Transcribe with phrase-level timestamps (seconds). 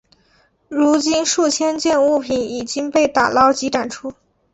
[0.67, 4.11] 如今数千件物品已经被打捞及展出。